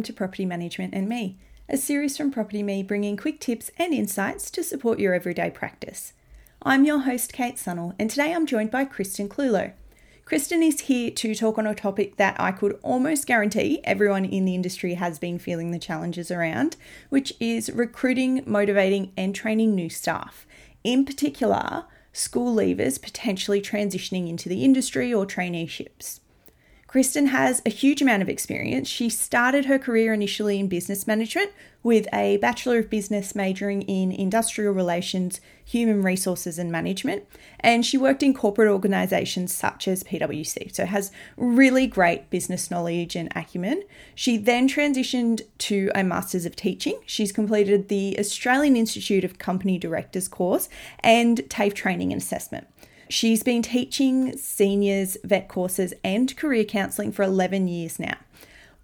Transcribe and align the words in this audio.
welcome 0.00 0.14
to 0.14 0.16
Property 0.16 0.46
Management 0.46 0.94
and 0.94 1.06
Me, 1.06 1.36
a 1.68 1.76
series 1.76 2.16
from 2.16 2.32
PropertyMe 2.32 2.86
bringing 2.86 3.18
quick 3.18 3.38
tips 3.38 3.70
and 3.76 3.92
insights 3.92 4.50
to 4.50 4.64
support 4.64 4.98
your 4.98 5.12
everyday 5.12 5.50
practice. 5.50 6.14
I'm 6.62 6.86
your 6.86 7.00
host, 7.00 7.34
Kate 7.34 7.56
Sunol, 7.56 7.94
and 7.98 8.08
today 8.08 8.32
I'm 8.32 8.46
joined 8.46 8.70
by 8.70 8.86
Kristin 8.86 9.28
Clulow. 9.28 9.74
Kristin 10.24 10.66
is 10.66 10.80
here 10.80 11.10
to 11.10 11.34
talk 11.34 11.58
on 11.58 11.66
a 11.66 11.74
topic 11.74 12.16
that 12.16 12.40
I 12.40 12.50
could 12.50 12.78
almost 12.82 13.26
guarantee 13.26 13.82
everyone 13.84 14.24
in 14.24 14.46
the 14.46 14.54
industry 14.54 14.94
has 14.94 15.18
been 15.18 15.38
feeling 15.38 15.70
the 15.70 15.78
challenges 15.78 16.30
around, 16.30 16.78
which 17.10 17.34
is 17.38 17.70
recruiting, 17.70 18.42
motivating, 18.46 19.12
and 19.18 19.34
training 19.34 19.74
new 19.74 19.90
staff. 19.90 20.46
In 20.82 21.04
particular, 21.04 21.84
school 22.14 22.56
leavers 22.56 23.02
potentially 23.02 23.60
transitioning 23.60 24.30
into 24.30 24.48
the 24.48 24.64
industry 24.64 25.12
or 25.12 25.26
traineeships. 25.26 26.20
Kristin 26.90 27.28
has 27.28 27.62
a 27.64 27.70
huge 27.70 28.02
amount 28.02 28.20
of 28.20 28.28
experience. 28.28 28.88
She 28.88 29.08
started 29.08 29.66
her 29.66 29.78
career 29.78 30.12
initially 30.12 30.58
in 30.58 30.66
business 30.66 31.06
management 31.06 31.52
with 31.84 32.08
a 32.12 32.36
Bachelor 32.38 32.80
of 32.80 32.90
Business 32.90 33.32
majoring 33.32 33.82
in 33.82 34.10
industrial 34.10 34.74
relations, 34.74 35.40
human 35.64 36.02
resources, 36.02 36.58
and 36.58 36.72
management. 36.72 37.22
And 37.60 37.86
she 37.86 37.96
worked 37.96 38.24
in 38.24 38.34
corporate 38.34 38.68
organisations 38.68 39.54
such 39.54 39.86
as 39.86 40.02
PwC, 40.02 40.74
so 40.74 40.84
has 40.84 41.12
really 41.36 41.86
great 41.86 42.28
business 42.28 42.72
knowledge 42.72 43.14
and 43.14 43.30
acumen. 43.36 43.84
She 44.16 44.36
then 44.36 44.68
transitioned 44.68 45.42
to 45.58 45.92
a 45.94 46.02
Masters 46.02 46.44
of 46.44 46.56
Teaching. 46.56 46.98
She's 47.06 47.30
completed 47.30 47.86
the 47.86 48.18
Australian 48.18 48.76
Institute 48.76 49.22
of 49.22 49.38
Company 49.38 49.78
Directors 49.78 50.26
course 50.26 50.68
and 50.98 51.48
TAFE 51.48 51.74
training 51.74 52.12
and 52.12 52.20
assessment. 52.20 52.66
She's 53.10 53.42
been 53.42 53.62
teaching 53.62 54.38
seniors 54.38 55.16
vet 55.24 55.48
courses 55.48 55.92
and 56.04 56.34
career 56.36 56.62
counselling 56.62 57.10
for 57.10 57.24
11 57.24 57.66
years 57.66 57.98
now. 57.98 58.16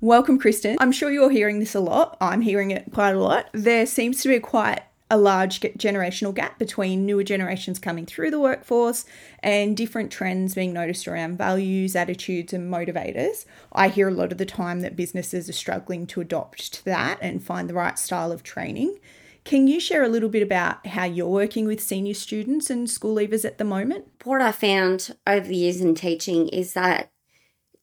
Welcome, 0.00 0.40
Kristin. 0.40 0.76
I'm 0.80 0.90
sure 0.90 1.12
you're 1.12 1.30
hearing 1.30 1.60
this 1.60 1.76
a 1.76 1.80
lot. 1.80 2.16
I'm 2.20 2.40
hearing 2.40 2.72
it 2.72 2.90
quite 2.92 3.14
a 3.14 3.20
lot. 3.20 3.48
There 3.52 3.86
seems 3.86 4.22
to 4.22 4.28
be 4.28 4.40
quite 4.40 4.80
a 5.08 5.16
large 5.16 5.60
generational 5.60 6.34
gap 6.34 6.58
between 6.58 7.06
newer 7.06 7.22
generations 7.22 7.78
coming 7.78 8.04
through 8.04 8.32
the 8.32 8.40
workforce 8.40 9.06
and 9.44 9.76
different 9.76 10.10
trends 10.10 10.56
being 10.56 10.72
noticed 10.72 11.06
around 11.06 11.38
values, 11.38 11.94
attitudes, 11.94 12.52
and 12.52 12.68
motivators. 12.68 13.46
I 13.70 13.86
hear 13.86 14.08
a 14.08 14.14
lot 14.14 14.32
of 14.32 14.38
the 14.38 14.44
time 14.44 14.80
that 14.80 14.96
businesses 14.96 15.48
are 15.48 15.52
struggling 15.52 16.04
to 16.08 16.20
adopt 16.20 16.72
to 16.74 16.84
that 16.86 17.18
and 17.22 17.44
find 17.44 17.70
the 17.70 17.74
right 17.74 17.96
style 17.96 18.32
of 18.32 18.42
training. 18.42 18.98
Can 19.46 19.68
you 19.68 19.78
share 19.78 20.02
a 20.02 20.08
little 20.08 20.28
bit 20.28 20.42
about 20.42 20.84
how 20.88 21.04
you're 21.04 21.28
working 21.28 21.66
with 21.66 21.80
senior 21.80 22.14
students 22.14 22.68
and 22.68 22.90
school 22.90 23.14
leavers 23.14 23.44
at 23.44 23.58
the 23.58 23.64
moment? 23.64 24.06
What 24.24 24.42
I 24.42 24.50
found 24.50 25.16
over 25.24 25.46
the 25.46 25.54
years 25.54 25.80
in 25.80 25.94
teaching 25.94 26.48
is 26.48 26.72
that 26.72 27.12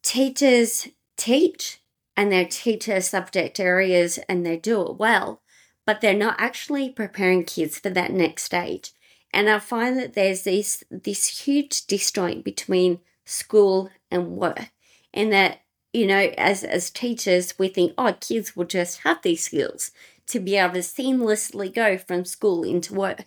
teachers 0.03 0.89
teach 1.15 1.79
and 2.17 2.33
they 2.33 2.43
teach 2.43 2.87
their 2.87 2.99
subject 2.99 3.61
areas 3.61 4.19
and 4.27 4.45
they 4.45 4.57
do 4.57 4.81
it 4.81 4.97
well, 4.97 5.41
but 5.85 6.01
they're 6.01 6.13
not 6.13 6.35
actually 6.37 6.89
preparing 6.89 7.45
kids 7.45 7.79
for 7.79 7.89
that 7.91 8.11
next 8.11 8.43
stage. 8.43 8.91
And 9.31 9.49
I 9.49 9.59
find 9.59 9.97
that 9.97 10.15
there's 10.15 10.43
this 10.43 10.83
this 10.91 11.45
huge 11.45 11.87
disjoint 11.87 12.43
between 12.43 12.99
school 13.23 13.89
and 14.11 14.31
work, 14.31 14.69
and 15.13 15.31
that 15.31 15.61
you 15.93 16.07
know, 16.07 16.33
as 16.37 16.65
as 16.65 16.91
teachers, 16.91 17.57
we 17.57 17.69
think, 17.69 17.93
oh, 17.97 18.13
kids 18.19 18.53
will 18.53 18.65
just 18.65 18.99
have 19.03 19.21
these 19.21 19.45
skills 19.45 19.91
to 20.27 20.39
be 20.39 20.55
able 20.55 20.75
to 20.75 20.79
seamlessly 20.79 21.73
go 21.73 21.97
from 21.97 22.25
school 22.25 22.63
into 22.63 22.93
work. 22.93 23.25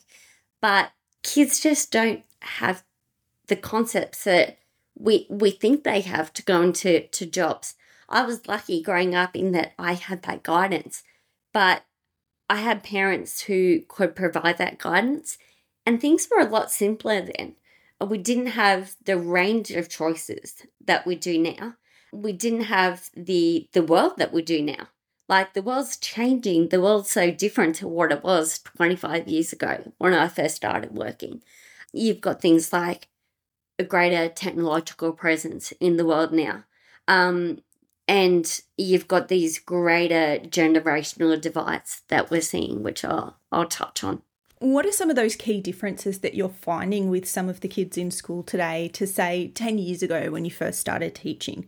But 0.61 0.93
kids 1.23 1.61
just 1.61 1.91
don't 1.91 2.25
have 2.41 2.85
the 3.49 3.57
concepts 3.57 4.25
that 4.25 4.59
we 4.99 5.27
we 5.29 5.51
think 5.51 5.85
they 5.85 6.01
have 6.01 6.33
to 6.35 6.43
go 6.43 6.63
into 6.63 7.07
to 7.09 7.27
jobs. 7.27 7.75
I 8.09 8.25
was 8.25 8.47
lucky 8.47 8.83
growing 8.83 9.15
up 9.15 9.37
in 9.37 9.53
that 9.53 9.73
I 9.79 9.95
had 9.95 10.23
that 10.23 10.43
guidance, 10.43 11.03
but 11.53 11.85
I 12.49 12.57
had 12.57 12.83
parents 12.85 13.43
who 13.43 13.81
could 13.89 14.15
provide 14.15 14.59
that 14.59 14.79
guidance, 14.79 15.37
and 15.85 16.01
things 16.01 16.29
were 16.31 16.41
a 16.41 16.49
lot 16.49 16.71
simpler 16.71 17.21
then. 17.21 17.57
We 18.01 18.19
didn't 18.19 18.49
have 18.49 18.95
the 19.05 19.19
range 19.19 19.71
of 19.71 19.89
choices 19.89 20.67
that 20.85 21.07
we 21.07 21.17
do 21.17 21.39
now. 21.39 21.75
We 22.13 22.33
didn't 22.33 22.63
have 22.63 23.11
the 23.15 23.69
the 23.73 23.83
world 23.83 24.15
that 24.19 24.33
we 24.33 24.43
do 24.43 24.63
now. 24.63 24.89
Like 25.29 25.55
the 25.55 25.63
world's 25.63 25.97
changing. 25.97 26.69
The 26.69 26.81
world's 26.81 27.11
so 27.11 27.31
different 27.31 27.77
to 27.77 27.89
what 27.89 28.13
it 28.13 28.23
was 28.23 28.59
25 28.61 29.27
years 29.27 29.53
ago 29.53 29.93
when 29.99 30.15
I 30.15 30.29
first 30.29 30.57
started 30.57 30.95
working. 30.95 31.43
You've 31.93 32.21
got 32.21 32.41
things 32.41 32.73
like 32.73 33.09
a 33.79 33.85
greater 33.85 34.29
technological 34.29 35.13
presence 35.13 35.73
in 35.81 35.97
the 35.97 36.07
world 36.07 36.33
now. 36.33 36.65
Um, 37.09 37.59
and 38.09 38.61
you've 38.77 39.09
got 39.09 39.29
these 39.29 39.59
greater 39.59 40.39
generational 40.39 41.41
divides 41.41 42.03
that 42.09 42.31
we're 42.31 42.41
seeing, 42.41 42.83
which 42.83 43.05
I'll, 43.05 43.37
I'll 43.51 43.67
touch 43.67 44.05
on. 44.05 44.23
What 44.59 44.87
are 44.87 44.93
some 44.93 45.11
of 45.11 45.17
those 45.17 45.37
key 45.37 45.61
differences 45.61 46.21
that 46.21 46.35
you're 46.35 46.49
finding 46.49 47.11
with 47.11 47.29
some 47.29 47.49
of 47.49 47.61
the 47.61 47.69
kids 47.69 47.99
in 47.99 48.11
school 48.11 48.43
today 48.43 48.89
to 48.95 49.07
say 49.07 49.49
10 49.49 49.79
years 49.79 50.03
ago 50.03 50.31
when 50.31 50.45
you 50.45 50.51
first 50.51 50.81
started 50.81 51.15
teaching? 51.15 51.67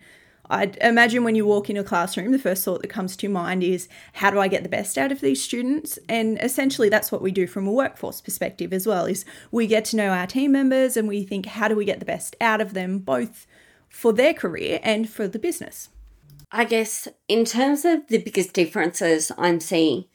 I'd 0.51 0.77
imagine 0.79 1.25
when 1.25 1.35
you 1.35 1.47
walk 1.47 1.69
in 1.69 1.77
a 1.77 1.85
classroom, 1.85 2.33
the 2.33 2.39
first 2.39 2.65
thought 2.65 2.81
that 2.83 2.89
comes 2.89 3.17
to 3.17 3.29
mind 3.29 3.63
is 3.63 3.89
how 4.15 4.31
do 4.31 4.41
I 4.41 4.49
get 4.49 4.63
the 4.63 4.69
best 4.69 4.97
out 4.97 5.13
of 5.13 5.21
these 5.21 5.43
students? 5.43 5.99
And 6.09 6.39
essentially 6.41 6.89
that's 6.89 7.13
what 7.13 7.21
we 7.21 7.31
do 7.31 7.47
from 7.47 7.67
a 7.67 7.73
workforce 7.73 8.21
perspective 8.21 8.73
as 8.73 8.87
well 8.87 9.05
is 9.05 9.25
we 9.51 9.67
get 9.67 9.85
to 9.87 9.97
know 9.97 10.09
our 10.09 10.27
team 10.27 10.53
members 10.53 10.97
and 10.97 11.07
we 11.07 11.25
think 11.25 11.47
how 11.47 11.69
do 11.69 11.77
we 11.77 11.85
get 11.85 11.99
the 11.99 12.07
best 12.07 12.35
out 12.41 12.61
of 12.61 12.75
them 12.75 12.99
both 12.99 13.47
for 13.89 14.13
their 14.13 14.33
career 14.33 14.81
and 14.83 15.09
for 15.09 15.29
the 15.29 15.39
business. 15.39 15.91
I 16.51 16.65
guess 16.65 17.09
in 17.29 17.45
terms 17.45 17.85
of 17.85 18.09
the 18.09 18.19
biggest 18.19 18.55
differences 18.55 19.31
I'm 19.37 19.61
seeing, 19.61 20.07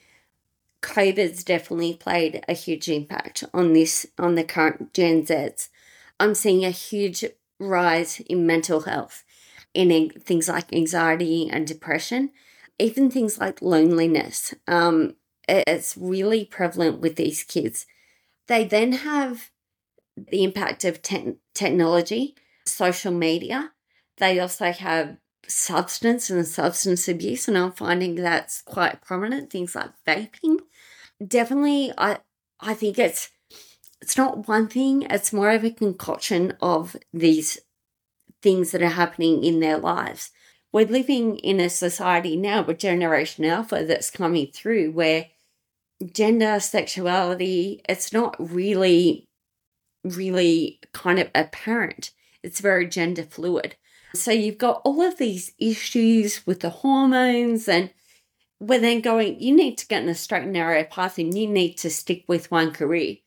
COVID's 0.82 1.44
definitely 1.44 1.94
played 1.94 2.44
a 2.48 2.54
huge 2.54 2.90
impact 2.90 3.44
on 3.54 3.74
this 3.74 4.06
on 4.18 4.36
the 4.36 4.44
current 4.44 4.94
Gen 4.94 5.26
Zs. 5.26 5.70
I'm 6.20 6.36
seeing 6.36 6.66
a 6.66 6.72
huge 6.72 7.24
rise 7.60 8.20
in 8.22 8.46
mental 8.46 8.82
health 8.82 9.24
in 9.74 10.10
things 10.12 10.48
like 10.48 10.74
anxiety 10.74 11.50
and 11.50 11.66
depression, 11.68 12.32
even 12.80 13.10
things 13.10 13.40
like 13.40 13.62
loneliness. 13.62 14.54
Um, 14.68 15.16
it's 15.48 15.98
really 15.98 16.46
prevalent 16.46 17.00
with 17.00 17.16
these 17.16 17.44
kids. 17.44 17.86
They 18.48 18.64
then 18.66 18.92
have 18.94 19.50
the 20.16 20.44
impact 20.44 20.86
of 20.86 21.02
te- 21.02 21.38
technology, 21.54 22.36
social 22.66 23.12
media. 23.12 23.72
They 24.18 24.40
also 24.40 24.72
have 24.72 25.18
substance 25.48 26.30
and 26.30 26.48
substance 26.48 27.08
abuse, 27.08 27.48
and 27.48 27.58
I'm 27.58 27.72
finding 27.72 28.16
that's 28.16 28.62
quite 28.62 29.02
prominent. 29.02 29.50
Things 29.50 29.76
like 29.76 29.92
vaping. 30.08 30.60
Definitely, 31.26 31.92
I 31.98 32.20
I 32.60 32.74
think 32.74 33.00
it's 33.00 33.30
it's 34.02 34.18
not 34.18 34.48
one 34.48 34.68
thing. 34.68 35.04
It's 35.10 35.34
more 35.34 35.50
of 35.52 35.64
a 35.64 35.72
concoction 35.72 36.54
of 36.62 36.96
these 37.14 37.60
things 38.44 38.72
that 38.72 38.84
are 38.84 38.90
happening 38.90 39.44
in 39.44 39.60
their 39.60 39.78
lives. 39.78 40.30
We're 40.72 40.86
living 40.86 41.38
in 41.38 41.60
a 41.60 41.70
society 41.70 42.36
now 42.36 42.64
with 42.64 42.80
Generation 42.80 43.46
Alpha 43.46 43.84
that's 43.88 44.12
coming 44.12 44.48
through 44.54 44.92
where 44.92 45.28
gender, 46.12 46.60
sexuality, 46.60 47.82
it's 47.88 48.12
not 48.12 48.36
really, 48.40 49.30
really 50.04 50.80
kind 50.94 51.20
of 51.20 51.30
apparent. 51.34 52.12
It's 52.44 52.60
very 52.60 52.88
gender 52.88 53.24
fluid. 53.24 53.76
So 54.16 54.32
you've 54.32 54.58
got 54.58 54.82
all 54.84 55.02
of 55.02 55.18
these 55.18 55.54
issues 55.58 56.46
with 56.46 56.60
the 56.60 56.70
hormones, 56.70 57.68
and 57.68 57.92
we're 58.60 58.80
then 58.80 59.02
going, 59.02 59.40
you 59.40 59.56
need 59.56 59.78
to 59.80 59.88
get 59.88 60.04
in 60.04 60.10
a 60.10 60.16
straight 60.16 60.44
and 60.44 60.54
narrow 60.54 60.84
path 60.84 61.18
and 61.18 61.38
you 61.38 61.48
need 61.48 61.76
to 61.80 61.90
stick 61.90 62.24
with 62.28 62.52
one 62.52 62.72
career. 62.72 63.18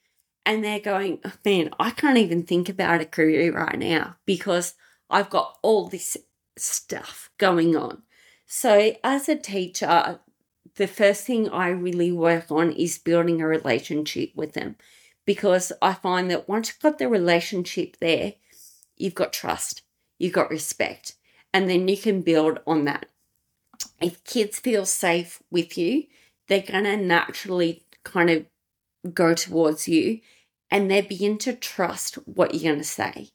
And 0.45 0.65
they're 0.65 0.81
going, 0.81 1.19
oh, 1.25 1.33
man, 1.45 1.71
I 1.81 1.91
can't 1.91 2.19
even 2.19 2.45
think 2.45 2.69
about 2.69 3.01
a 3.01 3.07
career 3.07 3.53
right 3.53 3.79
now 3.79 4.17
because 4.27 4.75
I've 5.09 5.31
got 5.31 5.59
all 5.63 5.89
this 5.89 6.17
stuff 6.57 7.31
going 7.39 7.77
on. 7.77 8.03
So, 8.47 8.97
as 9.03 9.29
a 9.29 9.37
teacher, 9.37 10.21
the 10.77 10.87
first 10.87 11.25
thing 11.25 11.49
I 11.49 11.69
really 11.69 12.13
work 12.13 12.51
on 12.51 12.73
is 12.73 12.99
building 12.99 13.41
a 13.41 13.47
relationship 13.47 14.31
with 14.35 14.53
them 14.53 14.77
because 15.25 15.73
I 15.83 15.95
find 15.95 16.31
that 16.31 16.49
once 16.49 16.69
you've 16.69 16.81
got 16.81 16.99
the 16.99 17.09
relationship 17.09 17.97
there, 18.01 18.35
you've 18.97 19.15
got 19.15 19.33
trust, 19.33 19.83
you've 20.19 20.33
got 20.33 20.51
respect, 20.51 21.17
and 21.53 21.69
then 21.69 21.89
you 21.89 21.97
can 21.97 22.23
build 22.23 22.61
on 22.67 22.85
that. 22.85 23.07
If 24.01 24.23
kids 24.25 24.61
feel 24.61 24.87
safe 24.87 25.43
with 25.51 25.77
you, 25.77 26.05
they're 26.47 26.63
going 26.63 26.85
to 26.85 26.97
naturally 26.97 27.85
kind 28.05 28.31
of 28.31 28.47
go 29.13 29.35
towards 29.35 29.89
you 29.89 30.21
and 30.71 30.91
they 30.91 31.01
begin 31.01 31.39
to 31.39 31.53
trust 31.53 32.15
what 32.27 32.55
you're 32.55 32.73
going 32.73 32.83
to 32.83 32.85
say. 32.85 33.31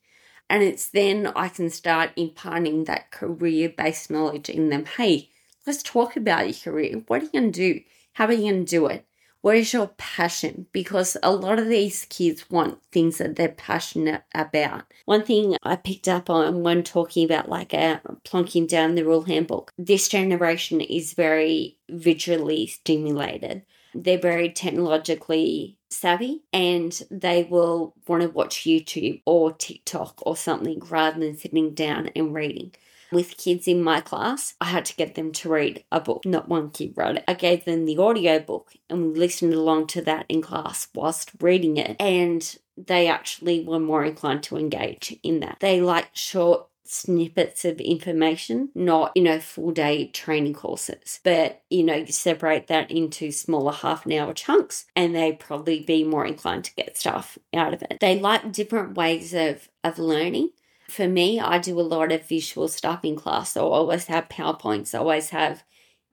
And 0.51 0.63
it's 0.63 0.89
then 0.89 1.31
I 1.33 1.47
can 1.47 1.69
start 1.69 2.11
imparting 2.17 2.83
that 2.83 3.09
career 3.09 3.69
based 3.69 4.11
knowledge 4.11 4.49
in 4.49 4.67
them. 4.67 4.83
Hey, 4.83 5.29
let's 5.65 5.81
talk 5.81 6.17
about 6.17 6.45
your 6.45 6.73
career. 6.73 7.01
What 7.07 7.21
are 7.21 7.25
you 7.25 7.31
going 7.31 7.53
to 7.53 7.73
do? 7.73 7.81
How 8.11 8.25
are 8.25 8.33
you 8.33 8.51
going 8.51 8.65
to 8.65 8.69
do 8.69 8.87
it? 8.87 9.05
What 9.39 9.55
is 9.55 9.71
your 9.71 9.87
passion? 9.95 10.67
Because 10.73 11.15
a 11.23 11.31
lot 11.31 11.57
of 11.57 11.69
these 11.69 12.05
kids 12.09 12.49
want 12.49 12.83
things 12.91 13.19
that 13.19 13.37
they're 13.37 13.47
passionate 13.47 14.23
about. 14.35 14.83
One 15.05 15.23
thing 15.23 15.55
I 15.63 15.77
picked 15.77 16.09
up 16.09 16.29
on 16.29 16.63
when 16.63 16.83
talking 16.83 17.23
about 17.23 17.47
like 17.47 17.73
a 17.73 18.01
uh, 18.05 18.15
plonking 18.25 18.67
down 18.67 18.95
the 18.95 19.05
rule 19.05 19.23
handbook, 19.23 19.71
this 19.77 20.09
generation 20.09 20.81
is 20.81 21.13
very 21.13 21.77
visually 21.89 22.67
stimulated. 22.67 23.61
They're 23.93 24.17
very 24.17 24.49
technologically 24.49 25.77
savvy 25.89 26.43
and 26.53 27.01
they 27.11 27.43
will 27.43 27.93
want 28.07 28.23
to 28.23 28.29
watch 28.29 28.63
YouTube 28.63 29.21
or 29.25 29.51
TikTok 29.51 30.21
or 30.25 30.35
something 30.35 30.79
rather 30.89 31.19
than 31.19 31.37
sitting 31.37 31.73
down 31.73 32.09
and 32.15 32.33
reading. 32.33 32.73
With 33.11 33.35
kids 33.35 33.67
in 33.67 33.83
my 33.83 33.99
class, 33.99 34.55
I 34.61 34.65
had 34.65 34.85
to 34.85 34.95
get 34.95 35.15
them 35.15 35.33
to 35.33 35.49
read 35.49 35.83
a 35.91 35.99
book. 35.99 36.23
Not 36.25 36.47
one 36.47 36.69
kid 36.69 36.93
read 36.95 37.17
it. 37.17 37.25
I 37.27 37.33
gave 37.33 37.65
them 37.65 37.85
the 37.85 37.97
audio 37.97 38.39
book 38.39 38.73
and 38.89 39.11
we 39.11 39.19
listened 39.19 39.53
along 39.53 39.87
to 39.87 40.01
that 40.03 40.25
in 40.29 40.41
class 40.41 40.87
whilst 40.95 41.31
reading 41.41 41.75
it. 41.75 41.97
And 41.99 42.57
they 42.77 43.07
actually 43.07 43.65
were 43.65 43.79
more 43.79 44.05
inclined 44.05 44.43
to 44.43 44.57
engage 44.57 45.19
in 45.23 45.41
that. 45.41 45.57
They 45.59 45.81
like 45.81 46.09
short 46.13 46.67
snippets 46.91 47.63
of 47.63 47.79
information, 47.79 48.69
not, 48.75 49.13
you 49.15 49.23
know, 49.23 49.39
full 49.39 49.71
day 49.71 50.07
training 50.07 50.53
courses. 50.53 51.21
But, 51.23 51.63
you 51.69 51.83
know, 51.83 51.95
you 51.95 52.11
separate 52.11 52.67
that 52.67 52.91
into 52.91 53.31
smaller 53.31 53.71
half 53.71 54.05
an 54.05 54.11
hour 54.11 54.33
chunks 54.33 54.85
and 54.93 55.15
they 55.15 55.31
probably 55.31 55.79
be 55.79 56.03
more 56.03 56.25
inclined 56.25 56.65
to 56.65 56.75
get 56.75 56.97
stuff 56.97 57.37
out 57.53 57.73
of 57.73 57.81
it. 57.83 57.99
They 58.01 58.19
like 58.19 58.51
different 58.51 58.97
ways 58.97 59.33
of, 59.33 59.69
of 59.85 59.99
learning. 59.99 60.49
For 60.89 61.07
me, 61.07 61.39
I 61.39 61.59
do 61.59 61.79
a 61.79 61.81
lot 61.81 62.11
of 62.11 62.27
visual 62.27 62.67
stuff 62.67 63.05
in 63.05 63.15
class. 63.15 63.53
So 63.53 63.71
I 63.71 63.77
always 63.77 64.07
have 64.07 64.27
PowerPoints, 64.27 64.93
I 64.93 64.97
always 64.97 65.29
have 65.29 65.63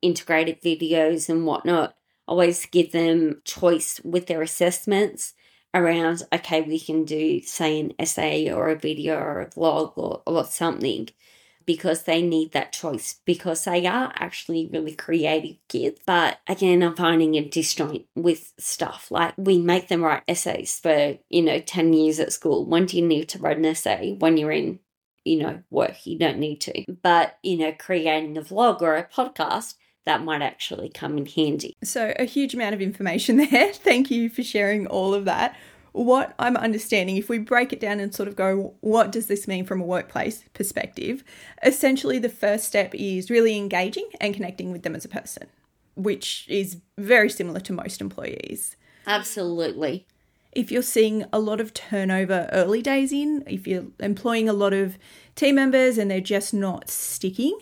integrated 0.00 0.62
videos 0.62 1.28
and 1.28 1.44
whatnot. 1.44 1.96
Always 2.28 2.66
give 2.66 2.92
them 2.92 3.42
choice 3.44 4.00
with 4.04 4.26
their 4.26 4.42
assessments 4.42 5.34
around 5.75 6.23
okay 6.32 6.62
we 6.62 6.81
can 6.81 7.05
do 7.05 7.41
say 7.43 7.81
an 7.81 7.93
essay 7.99 8.50
or 8.50 8.69
a 8.69 8.79
video 8.79 9.17
or 9.17 9.41
a 9.41 9.50
vlog 9.50 9.93
or, 9.97 10.23
or 10.26 10.44
something 10.44 11.09
because 11.69 12.05
they 12.05 12.23
need 12.23 12.53
that 12.53 12.73
choice 12.73 13.20
because 13.26 13.65
they 13.65 13.87
are 13.87 14.11
actually 14.17 14.70
really 14.73 14.94
creative 14.94 15.56
kids. 15.69 16.00
But 16.06 16.38
again 16.49 16.82
i'm 16.82 16.97
finding 16.97 17.35
a 17.35 17.47
disjoint 17.47 18.06
with 18.15 18.55
stuff. 18.59 19.11
Like 19.11 19.35
we 19.37 19.59
make 19.59 19.88
them 19.88 20.03
write 20.03 20.23
essays 20.26 20.81
for 20.81 21.19
you 21.29 21.43
know 21.43 21.61
10 21.61 21.93
years 21.93 22.19
at 22.20 22.32
school. 22.32 22.65
When 22.65 22.87
do 22.87 22.97
you 22.97 23.06
need 23.06 23.29
to 23.29 23.38
write 23.38 23.59
an 23.59 23.67
essay 23.67 24.17
when 24.19 24.38
you're 24.38 24.50
in 24.50 24.81
you 25.26 25.43
know 25.43 25.62
work? 25.69 26.06
You 26.06 26.19
don't 26.19 26.38
need 26.38 26.62
to. 26.62 26.85
But 27.03 27.37
you 27.43 27.59
know 27.59 27.73
creating 27.79 28.38
a 28.38 28.41
vlog 28.41 28.81
or 28.81 28.97
a 28.97 29.06
podcast 29.06 29.75
that 30.04 30.22
might 30.22 30.42
actually 30.42 30.88
come 30.88 31.18
in 31.18 31.26
handy. 31.26 31.76
So, 31.82 32.14
a 32.18 32.24
huge 32.24 32.54
amount 32.54 32.74
of 32.74 32.80
information 32.80 33.36
there. 33.50 33.72
Thank 33.72 34.10
you 34.10 34.28
for 34.28 34.42
sharing 34.42 34.86
all 34.86 35.14
of 35.14 35.24
that. 35.26 35.56
What 35.92 36.34
I'm 36.38 36.56
understanding, 36.56 37.16
if 37.16 37.28
we 37.28 37.38
break 37.38 37.72
it 37.72 37.80
down 37.80 37.98
and 37.98 38.14
sort 38.14 38.28
of 38.28 38.36
go, 38.36 38.74
what 38.80 39.10
does 39.10 39.26
this 39.26 39.48
mean 39.48 39.64
from 39.64 39.80
a 39.80 39.84
workplace 39.84 40.44
perspective? 40.54 41.24
Essentially, 41.62 42.18
the 42.18 42.28
first 42.28 42.66
step 42.66 42.94
is 42.94 43.30
really 43.30 43.56
engaging 43.56 44.08
and 44.20 44.34
connecting 44.34 44.70
with 44.70 44.82
them 44.82 44.94
as 44.94 45.04
a 45.04 45.08
person, 45.08 45.48
which 45.94 46.46
is 46.48 46.78
very 46.96 47.28
similar 47.28 47.60
to 47.60 47.72
most 47.72 48.00
employees. 48.00 48.76
Absolutely. 49.06 50.06
If 50.52 50.70
you're 50.70 50.82
seeing 50.82 51.24
a 51.32 51.38
lot 51.38 51.60
of 51.60 51.74
turnover 51.74 52.48
early 52.52 52.82
days 52.82 53.12
in, 53.12 53.44
if 53.46 53.66
you're 53.66 53.86
employing 54.00 54.48
a 54.48 54.52
lot 54.52 54.72
of 54.72 54.98
team 55.34 55.54
members 55.54 55.98
and 55.98 56.10
they're 56.10 56.20
just 56.20 56.52
not 56.52 56.90
sticking, 56.90 57.58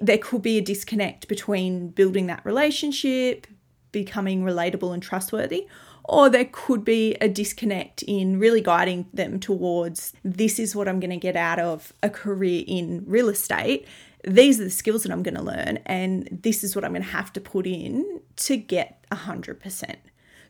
there 0.00 0.18
could 0.18 0.42
be 0.42 0.58
a 0.58 0.62
disconnect 0.62 1.28
between 1.28 1.88
building 1.88 2.26
that 2.26 2.44
relationship, 2.44 3.46
becoming 3.92 4.42
relatable 4.42 4.92
and 4.92 5.02
trustworthy, 5.02 5.66
or 6.04 6.30
there 6.30 6.48
could 6.50 6.84
be 6.84 7.14
a 7.20 7.28
disconnect 7.28 8.02
in 8.02 8.38
really 8.38 8.62
guiding 8.62 9.06
them 9.12 9.38
towards 9.38 10.14
this 10.24 10.58
is 10.58 10.74
what 10.74 10.88
I'm 10.88 11.00
going 11.00 11.10
to 11.10 11.16
get 11.16 11.36
out 11.36 11.58
of 11.58 11.92
a 12.02 12.08
career 12.08 12.64
in 12.66 13.04
real 13.06 13.28
estate. 13.28 13.86
These 14.26 14.58
are 14.58 14.64
the 14.64 14.70
skills 14.70 15.02
that 15.02 15.12
I'm 15.12 15.22
going 15.22 15.36
to 15.36 15.42
learn, 15.42 15.78
and 15.86 16.28
this 16.42 16.64
is 16.64 16.74
what 16.74 16.84
I'm 16.84 16.92
going 16.92 17.02
to 17.02 17.08
have 17.08 17.32
to 17.34 17.40
put 17.40 17.66
in 17.66 18.20
to 18.36 18.56
get 18.56 19.04
100%. 19.12 19.96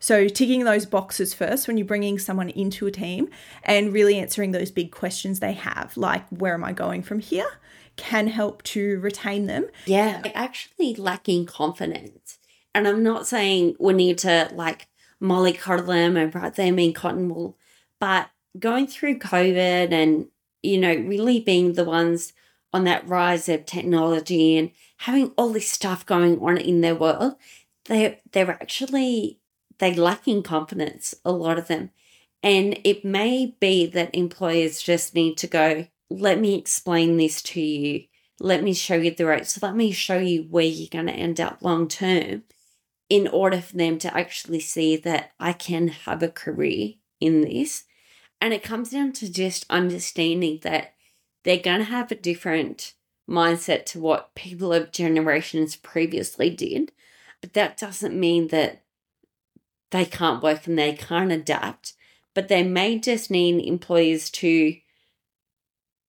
So, 0.01 0.29
ticking 0.29 0.65
those 0.65 0.87
boxes 0.87 1.35
first 1.35 1.67
when 1.67 1.77
you're 1.77 1.87
bringing 1.87 2.21
someone 2.21 2.51
into 2.51 2.87
a 2.87 2.91
team 2.93 3.29
and 3.65 3.93
really 3.93 4.17
answering 4.17 4.53
those 4.53 4.71
big 4.71 4.93
questions 4.93 5.41
they 5.41 5.55
have, 5.55 5.97
like 5.97 6.27
where 6.29 6.55
am 6.55 6.63
I 6.63 6.73
going 6.73 7.03
from 7.03 7.19
here? 7.19 7.49
Can 7.99 8.29
help 8.29 8.63
to 8.63 8.99
retain 9.01 9.47
them. 9.47 9.67
Yeah, 9.85 10.23
They're 10.23 10.33
actually 10.35 10.95
lacking 10.95 11.45
confidence. 11.45 12.39
And 12.75 12.89
I'm 12.89 13.03
not 13.03 13.27
saying 13.27 13.77
we 13.79 13.93
need 13.93 14.19
to 14.19 14.49
like 14.55 14.89
mollycoddle 15.23 15.87
them 15.87 16.17
and 16.17 16.35
write 16.35 16.55
them 16.55 16.79
in 16.79 16.95
cotton 16.95 17.29
wool, 17.29 17.59
but 18.01 18.31
going 18.59 18.87
through 18.87 19.19
COVID 19.19 19.93
and, 19.93 20.29
you 20.63 20.79
know, 20.79 20.95
really 20.95 21.41
being 21.41 21.75
the 21.75 21.85
ones 21.85 22.33
on 22.73 22.85
that 22.85 23.07
rise 23.07 23.49
of 23.49 23.67
technology 23.67 24.57
and 24.57 24.71
having 24.99 25.33
all 25.37 25.53
this 25.53 25.71
stuff 25.71 26.07
going 26.07 26.39
on 26.41 26.57
in 26.57 26.81
their 26.81 26.95
world, 26.95 27.35
they 27.87 28.21
they're 28.33 28.51
actually 28.51 29.41
they 29.79 29.95
lacking 29.95 30.43
confidence, 30.43 31.15
a 31.25 31.33
lot 31.33 31.59
of 31.59 31.69
them. 31.69 31.91
And 32.43 32.79
it 32.85 33.05
may 33.05 33.57
be 33.59 33.87
that 33.87 34.15
employers 34.15 34.83
just 34.83 35.15
need 35.15 35.37
to 35.39 35.47
go, 35.47 35.87
let 36.11 36.41
me 36.41 36.55
explain 36.55 37.17
this 37.17 37.43
to 37.43 37.61
you. 37.61 38.05
Let 38.41 38.63
me 38.63 38.73
show 38.73 38.95
you 38.95 39.11
the 39.11 39.27
ropes. 39.27 39.61
Let 39.63 39.75
me 39.75 39.93
show 39.93 40.19
you 40.19 40.47
where 40.49 40.65
you're 40.65 40.89
going 40.91 41.07
to 41.07 41.13
end 41.13 41.41
up 41.41 41.59
long 41.61 41.89
term 41.89 42.45
in 43.09 43.27
order 43.29 43.61
for 43.61 43.77
them 43.77 43.99
to 43.99 44.17
actually 44.17 44.61
see 44.61 44.97
that 44.97 45.33
I 45.41 45.53
can 45.53 45.89
have 45.89 46.23
a 46.23 46.29
career 46.29 46.95
in 47.21 47.41
this. 47.41 47.85
And 48.41 48.55
it 48.55 48.63
comes 48.63 48.91
down 48.91 49.13
to 49.15 49.33
just 49.33 49.67
understanding 49.69 50.61
that 50.63 50.95
they're 51.45 51.57
going 51.59 51.79
to 51.79 51.85
have 51.85 52.13
a 52.13 52.17
different 52.17 52.95
mindset 53.29 53.85
to 53.87 54.01
what 54.01 54.35
people 54.35 54.73
of 54.73 54.93
generations 54.93 55.77
previously 55.77 56.51
did. 56.51 56.93
But 57.41 57.55
that 57.55 57.77
doesn't 57.77 58.19
mean 58.19 58.49
that 58.49 58.85
they 59.91 60.05
can't 60.05 60.43
work 60.43 60.67
and 60.67 60.79
they 60.79 60.93
can't 60.93 61.33
adapt. 61.33 61.95
But 62.35 62.49
they 62.49 62.63
may 62.63 62.99
just 62.99 63.31
need 63.31 63.65
employers 63.65 64.31
to 64.31 64.77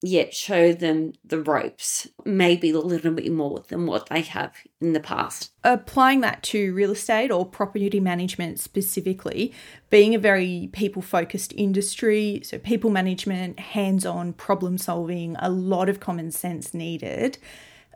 yet 0.01 0.34
show 0.34 0.72
them 0.72 1.13
the 1.25 1.42
ropes 1.42 2.07
maybe 2.24 2.69
a 2.69 2.80
little 2.80 3.12
bit 3.12 3.31
more 3.31 3.63
than 3.68 3.86
what 3.86 4.07
they 4.07 4.22
have 4.22 4.54
in 4.80 4.94
the 4.94 5.00
past. 5.00 5.51
Applying 5.63 6.22
that 6.22 6.42
to 6.44 6.74
real 6.74 6.92
estate 6.92 7.31
or 7.31 7.46
property 7.46 8.00
management 8.00 8.60
specifically, 8.60 9.54
being 9.90 10.16
a 10.16 10.19
very 10.19 10.69
people 10.71 11.02
focused 11.02 11.54
industry, 11.57 12.42
so 12.44 12.57
people 12.57 12.90
management, 12.90 13.59
hands 13.59 14.06
on, 14.06 14.31
problem 14.33 14.78
solving, 14.78 15.35
a 15.40 15.50
lot 15.50 15.90
of 15.90 16.00
common 16.00 16.31
sense 16.31 16.74
needed. 16.74 17.38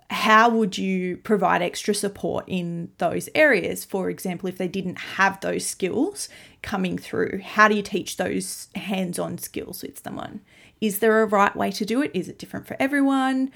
How 0.09 0.49
would 0.49 0.77
you 0.77 1.17
provide 1.17 1.61
extra 1.61 1.95
support 1.95 2.43
in 2.47 2.91
those 2.97 3.29
areas? 3.33 3.85
For 3.85 4.09
example, 4.09 4.49
if 4.49 4.57
they 4.57 4.67
didn't 4.67 4.97
have 4.97 5.39
those 5.39 5.65
skills 5.65 6.27
coming 6.61 6.97
through, 6.97 7.39
how 7.43 7.69
do 7.69 7.75
you 7.75 7.81
teach 7.81 8.17
those 8.17 8.67
hands 8.75 9.17
on 9.17 9.37
skills 9.37 9.81
with 9.81 9.97
someone? 10.03 10.41
Is 10.83 10.99
there 10.99 11.21
a 11.21 11.25
right 11.25 11.55
way 11.55 11.71
to 11.71 11.85
do 11.85 12.01
it? 12.01 12.11
Is 12.13 12.27
it 12.27 12.37
different 12.37 12.67
for 12.67 12.75
everyone? 12.77 13.51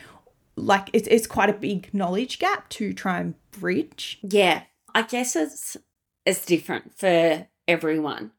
Like 0.55 0.89
it's 0.93 1.10
it's 1.10 1.27
quite 1.27 1.50
a 1.50 1.53
big 1.53 1.93
knowledge 1.93 2.39
gap 2.39 2.69
to 2.69 2.93
try 2.93 3.19
and 3.19 3.36
bridge. 3.51 4.17
Yeah, 4.24 4.62
I 4.96 5.01
guess 5.01 5.36
it's 5.36 5.75
it's 6.25 6.46
different 6.46 6.98
for 6.98 7.46
everyone. 7.67 8.31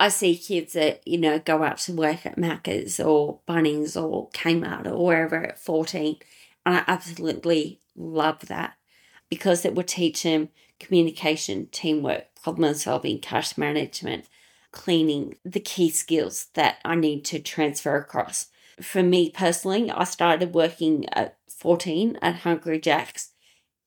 I 0.00 0.08
see 0.08 0.38
kids 0.38 0.72
that, 0.72 1.06
you 1.06 1.18
know, 1.18 1.38
go 1.38 1.62
out 1.62 1.76
to 1.80 1.92
work 1.92 2.24
at 2.24 2.38
Macca's 2.38 2.98
or 2.98 3.40
Bunnings 3.46 4.02
or 4.02 4.30
Kmart 4.30 4.86
or 4.86 5.04
wherever 5.04 5.44
at 5.44 5.58
14. 5.58 6.16
And 6.64 6.76
I 6.76 6.84
absolutely 6.86 7.80
love 7.94 8.46
that 8.46 8.78
because 9.28 9.66
it 9.66 9.74
will 9.74 9.82
teach 9.82 10.22
them 10.22 10.48
communication, 10.78 11.68
teamwork, 11.70 12.34
problem 12.42 12.72
solving, 12.72 13.18
cash 13.18 13.58
management, 13.58 14.24
cleaning 14.72 15.36
the 15.44 15.60
key 15.60 15.90
skills 15.90 16.48
that 16.54 16.78
I 16.84 16.94
need 16.94 17.24
to 17.26 17.38
transfer 17.38 17.96
across. 17.96 18.46
For 18.80 19.02
me 19.02 19.30
personally, 19.30 19.90
I 19.90 20.04
started 20.04 20.54
working 20.54 21.06
at 21.12 21.36
14 21.48 22.18
at 22.22 22.36
Hungry 22.36 22.80
Jack's, 22.80 23.32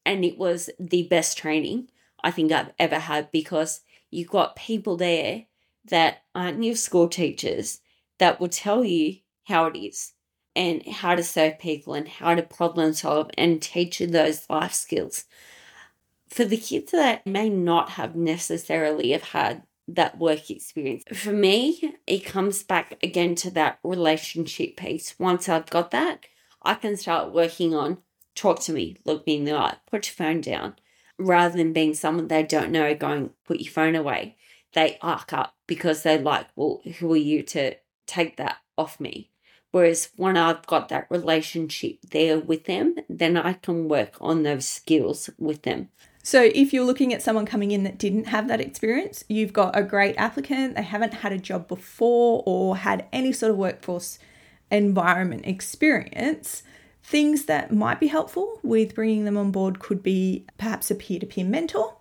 and 0.05 0.23
it 0.23 0.37
was 0.37 0.69
the 0.79 1.03
best 1.03 1.37
training 1.37 1.89
I 2.23 2.31
think 2.31 2.51
I've 2.51 2.71
ever 2.77 2.99
had 2.99 3.31
because 3.31 3.81
you've 4.11 4.29
got 4.29 4.55
people 4.55 4.97
there 4.97 5.45
that 5.85 6.23
aren't 6.33 6.63
your 6.63 6.75
school 6.75 7.09
teachers 7.09 7.81
that 8.19 8.39
will 8.39 8.49
tell 8.49 8.83
you 8.83 9.17
how 9.45 9.65
it 9.65 9.77
is 9.77 10.13
and 10.55 10.85
how 10.87 11.15
to 11.15 11.23
serve 11.23 11.59
people 11.59 11.93
and 11.93 12.07
how 12.07 12.35
to 12.35 12.43
problem 12.43 12.93
solve 12.93 13.29
and 13.37 13.61
teach 13.61 13.99
you 13.99 14.07
those 14.07 14.49
life 14.49 14.73
skills. 14.73 15.25
For 16.29 16.45
the 16.45 16.57
kids 16.57 16.91
that 16.91 17.25
may 17.25 17.49
not 17.49 17.91
have 17.91 18.15
necessarily 18.15 19.11
have 19.11 19.23
had 19.23 19.63
that 19.87 20.17
work 20.17 20.49
experience. 20.49 21.03
For 21.13 21.33
me, 21.33 21.95
it 22.07 22.25
comes 22.25 22.63
back 22.63 22.97
again 23.03 23.35
to 23.35 23.51
that 23.51 23.79
relationship 23.83 24.77
piece. 24.77 25.15
Once 25.19 25.49
I've 25.49 25.69
got 25.69 25.91
that, 25.91 26.25
I 26.61 26.75
can 26.75 26.95
start 26.97 27.33
working 27.33 27.75
on 27.75 27.97
talk 28.35 28.59
to 28.61 28.73
me, 28.73 28.97
look 29.05 29.25
me 29.27 29.37
in 29.37 29.45
the 29.45 29.55
eye, 29.55 29.75
put 29.89 30.07
your 30.07 30.13
phone 30.13 30.41
down, 30.41 30.75
rather 31.17 31.57
than 31.57 31.73
being 31.73 31.93
someone 31.93 32.27
they 32.27 32.43
don't 32.43 32.71
know 32.71 32.95
going, 32.95 33.31
put 33.45 33.59
your 33.59 33.71
phone 33.71 33.95
away, 33.95 34.37
they 34.73 34.97
arc 35.01 35.33
up 35.33 35.55
because 35.67 36.03
they're 36.03 36.19
like, 36.19 36.47
well, 36.55 36.81
who 36.99 37.13
are 37.13 37.17
you 37.17 37.43
to 37.43 37.75
take 38.07 38.37
that 38.37 38.57
off 38.77 38.99
me? 38.99 39.29
Whereas 39.71 40.09
when 40.15 40.37
I've 40.37 40.65
got 40.67 40.89
that 40.89 41.07
relationship 41.09 41.97
there 42.11 42.39
with 42.39 42.65
them, 42.65 42.95
then 43.09 43.37
I 43.37 43.53
can 43.53 43.87
work 43.87 44.15
on 44.21 44.43
those 44.43 44.67
skills 44.67 45.29
with 45.39 45.63
them. 45.63 45.89
So, 46.25 46.49
if 46.55 46.71
you're 46.71 46.85
looking 46.85 47.13
at 47.13 47.21
someone 47.21 47.45
coming 47.45 47.71
in 47.71 47.83
that 47.83 47.97
didn't 47.97 48.27
have 48.27 48.47
that 48.47 48.61
experience, 48.61 49.25
you've 49.27 49.51
got 49.51 49.77
a 49.77 49.83
great 49.83 50.15
applicant, 50.17 50.75
they 50.75 50.81
haven't 50.81 51.15
had 51.15 51.33
a 51.33 51.37
job 51.37 51.67
before 51.67 52.43
or 52.45 52.77
had 52.77 53.05
any 53.11 53.33
sort 53.33 53.51
of 53.51 53.57
workforce 53.57 54.19
environment 54.71 55.45
experience, 55.45 56.63
things 57.03 57.45
that 57.45 57.73
might 57.73 57.99
be 57.99 58.07
helpful 58.07 58.59
with 58.63 58.95
bringing 58.95 59.25
them 59.25 59.37
on 59.37 59.51
board 59.51 59.79
could 59.79 60.01
be 60.01 60.45
perhaps 60.57 60.89
a 60.89 60.95
peer 60.95 61.19
to 61.19 61.25
peer 61.25 61.43
mentor 61.43 61.97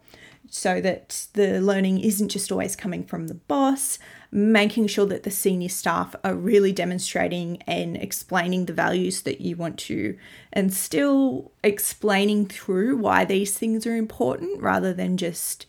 so 0.54 0.82
that 0.82 1.28
the 1.32 1.62
learning 1.62 1.98
isn't 1.98 2.28
just 2.28 2.52
always 2.52 2.76
coming 2.76 3.02
from 3.02 3.28
the 3.28 3.34
boss, 3.34 3.98
making 4.30 4.86
sure 4.86 5.06
that 5.06 5.22
the 5.22 5.30
senior 5.30 5.70
staff 5.70 6.14
are 6.22 6.34
really 6.34 6.72
demonstrating 6.72 7.56
and 7.66 7.96
explaining 7.96 8.66
the 8.66 8.74
values 8.74 9.22
that 9.22 9.40
you 9.40 9.56
want 9.56 9.78
to 9.78 10.14
and 10.52 10.74
still 10.74 11.50
explaining 11.64 12.44
through 12.44 12.94
why 12.98 13.24
these 13.24 13.56
things 13.56 13.86
are 13.86 13.96
important 13.96 14.60
rather 14.60 14.92
than 14.92 15.16
just 15.16 15.64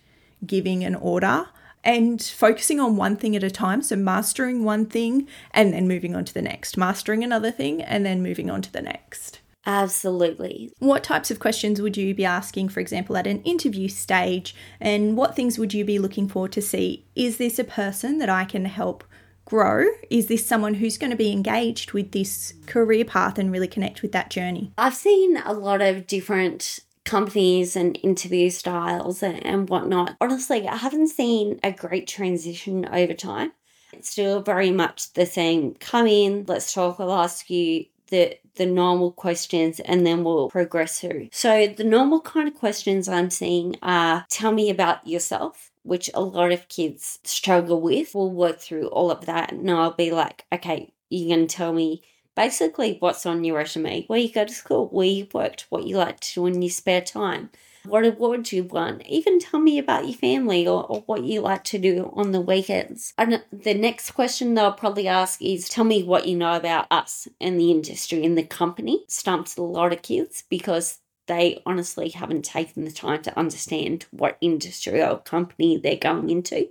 giving 0.45 0.83
an 0.83 0.95
order 0.95 1.47
and 1.85 2.21
focusing 2.21 2.81
on 2.81 2.97
one 2.97 3.15
thing 3.15 3.37
at 3.37 3.43
a 3.43 3.49
time. 3.49 3.81
So, 3.81 3.95
mastering 3.95 4.65
one 4.65 4.85
thing 4.85 5.29
and 5.51 5.73
then 5.73 5.87
moving 5.87 6.13
on 6.13 6.25
to 6.25 6.33
the 6.33 6.41
next, 6.41 6.75
mastering 6.75 7.23
another 7.23 7.51
thing 7.51 7.81
and 7.81 8.05
then 8.05 8.21
moving 8.21 8.49
on 8.49 8.61
to 8.61 8.71
the 8.71 8.81
next. 8.81 9.39
Absolutely. 9.65 10.71
What 10.79 11.03
types 11.03 11.31
of 11.31 11.39
questions 11.39 11.81
would 11.81 11.95
you 11.95 12.13
be 12.13 12.25
asking, 12.25 12.69
for 12.69 12.79
example, 12.79 13.15
at 13.15 13.27
an 13.27 13.41
interview 13.43 13.87
stage? 13.87 14.55
And 14.79 15.15
what 15.15 15.35
things 15.35 15.57
would 15.57 15.73
you 15.73 15.85
be 15.85 15.99
looking 15.99 16.27
for 16.27 16.47
to 16.49 16.61
see? 16.61 17.05
Is 17.15 17.37
this 17.37 17.59
a 17.59 17.63
person 17.63 18.17
that 18.17 18.29
I 18.29 18.45
can 18.45 18.65
help 18.65 19.03
grow? 19.45 19.85
Is 20.09 20.27
this 20.27 20.45
someone 20.45 20.75
who's 20.75 20.97
going 20.97 21.11
to 21.11 21.17
be 21.17 21.31
engaged 21.31 21.93
with 21.93 22.11
this 22.11 22.53
career 22.65 23.05
path 23.05 23.37
and 23.37 23.51
really 23.51 23.67
connect 23.67 24.01
with 24.01 24.11
that 24.11 24.29
journey? 24.29 24.73
I've 24.77 24.95
seen 24.95 25.37
a 25.37 25.53
lot 25.53 25.81
of 25.81 26.07
different 26.07 26.79
companies 27.05 27.75
and 27.75 27.99
interview 28.01 28.49
styles 28.49 29.21
and 29.21 29.69
whatnot. 29.69 30.15
Honestly, 30.21 30.67
I 30.67 30.77
haven't 30.77 31.09
seen 31.09 31.59
a 31.63 31.71
great 31.71 32.07
transition 32.07 32.87
over 32.91 33.13
time. 33.13 33.51
It's 33.91 34.09
still 34.09 34.41
very 34.41 34.71
much 34.71 35.13
the 35.13 35.25
same. 35.25 35.75
Come 35.75 36.07
in, 36.07 36.45
let's 36.47 36.73
talk, 36.73 36.99
I'll 36.99 37.11
ask 37.11 37.49
you 37.49 37.85
the 38.07 38.37
the 38.55 38.65
normal 38.65 39.11
questions 39.11 39.79
and 39.79 40.05
then 40.05 40.23
we'll 40.23 40.49
progress 40.49 40.99
through. 40.99 41.29
So 41.31 41.67
the 41.67 41.83
normal 41.83 42.21
kind 42.21 42.47
of 42.47 42.55
questions 42.55 43.07
I'm 43.07 43.29
seeing 43.29 43.75
are 43.81 44.25
tell 44.29 44.51
me 44.51 44.69
about 44.69 45.07
yourself, 45.07 45.71
which 45.83 46.09
a 46.13 46.21
lot 46.21 46.51
of 46.51 46.67
kids 46.67 47.19
struggle 47.23 47.81
with. 47.81 48.13
We'll 48.13 48.31
work 48.31 48.59
through 48.59 48.87
all 48.87 49.11
of 49.11 49.25
that 49.25 49.51
and 49.51 49.69
I'll 49.69 49.91
be 49.91 50.11
like, 50.11 50.45
okay, 50.51 50.93
you're 51.09 51.35
gonna 51.35 51.47
tell 51.47 51.73
me 51.73 52.03
basically 52.35 52.97
what's 52.99 53.25
on 53.25 53.43
your 53.43 53.57
resume, 53.57 54.05
where 54.07 54.19
you 54.19 54.31
go 54.31 54.45
to 54.45 54.53
school, 54.53 54.87
where 54.87 55.07
you 55.07 55.27
worked, 55.33 55.67
what 55.69 55.85
you 55.85 55.97
like 55.97 56.19
to 56.19 56.33
do 56.33 56.45
in 56.47 56.61
your 56.61 56.71
spare 56.71 57.01
time. 57.01 57.49
What 57.85 58.05
awards 58.05 58.53
you 58.53 58.63
won? 58.63 59.01
Even 59.05 59.39
tell 59.39 59.59
me 59.59 59.77
about 59.77 60.05
your 60.05 60.17
family 60.17 60.65
or, 60.65 60.85
or 60.85 61.01
what 61.01 61.23
you 61.23 61.41
like 61.41 61.65
to 61.65 61.77
do 61.77 62.13
on 62.15 62.31
the 62.31 62.39
weekends. 62.39 63.13
And 63.17 63.43
the 63.51 63.73
next 63.73 64.11
question 64.11 64.53
they'll 64.53 64.71
probably 64.71 65.07
ask 65.07 65.41
is 65.41 65.67
tell 65.67 65.83
me 65.83 66.01
what 66.01 66.25
you 66.25 66.37
know 66.37 66.53
about 66.53 66.87
us 66.89 67.27
and 67.41 67.59
the 67.59 67.71
industry 67.71 68.23
and 68.25 68.37
the 68.37 68.43
company. 68.43 69.03
Stumps 69.09 69.57
a 69.57 69.63
lot 69.63 69.91
of 69.91 70.01
kids 70.01 70.43
because 70.49 70.99
they 71.27 71.61
honestly 71.65 72.09
haven't 72.09 72.45
taken 72.45 72.85
the 72.85 72.91
time 72.91 73.21
to 73.23 73.37
understand 73.37 74.05
what 74.11 74.37
industry 74.39 75.01
or 75.01 75.17
company 75.19 75.77
they're 75.77 75.97
going 75.97 76.29
into. 76.29 76.69